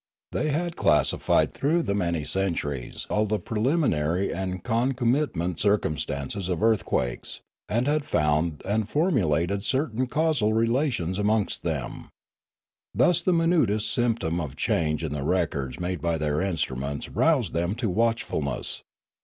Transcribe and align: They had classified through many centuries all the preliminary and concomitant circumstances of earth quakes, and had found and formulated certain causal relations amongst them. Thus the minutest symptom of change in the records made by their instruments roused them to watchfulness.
They 0.31 0.49
had 0.49 0.75
classified 0.75 1.53
through 1.53 1.83
many 1.83 2.23
centuries 2.23 3.05
all 3.11 3.27
the 3.27 3.37
preliminary 3.37 4.33
and 4.33 4.63
concomitant 4.63 5.59
circumstances 5.59 6.49
of 6.49 6.63
earth 6.63 6.85
quakes, 6.85 7.41
and 7.69 7.85
had 7.85 8.03
found 8.03 8.63
and 8.65 8.89
formulated 8.89 9.63
certain 9.63 10.07
causal 10.07 10.53
relations 10.53 11.19
amongst 11.19 11.61
them. 11.61 12.09
Thus 12.95 13.21
the 13.21 13.31
minutest 13.31 13.93
symptom 13.93 14.39
of 14.41 14.55
change 14.55 15.03
in 15.03 15.13
the 15.13 15.21
records 15.21 15.79
made 15.79 16.01
by 16.01 16.17
their 16.17 16.41
instruments 16.41 17.07
roused 17.07 17.53
them 17.53 17.75
to 17.75 17.87
watchfulness. 17.87 18.81